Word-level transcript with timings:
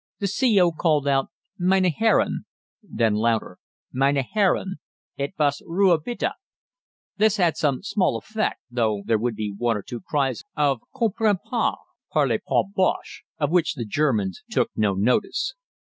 The 0.17 0.25
C.O. 0.25 0.71
called 0.71 1.07
out, 1.07 1.27
"Meine 1.59 1.83
Herren," 1.91 2.45
then 2.81 3.13
louder, 3.13 3.59
"Meine 3.93 4.25
Herren, 4.33 4.77
etwas 5.19 5.61
Ruhe 5.63 5.99
bitte." 6.03 6.31
This 7.17 7.37
had 7.37 7.55
some 7.55 7.83
small 7.83 8.17
effect, 8.17 8.61
though 8.71 9.03
there 9.05 9.19
would 9.19 9.35
be 9.35 9.53
one 9.55 9.77
or 9.77 9.83
two 9.83 10.01
cries 10.01 10.43
of 10.55 10.81
"Comprends 10.95 11.41
pas," 11.47 11.77
"Parle 12.11 12.39
pas 12.47 12.65
Bosche," 12.75 13.21
of 13.37 13.51
which 13.51 13.75
the 13.75 13.85
Germans 13.85 14.41
took 14.49 14.71
no 14.75 14.95
notice. 14.95 15.53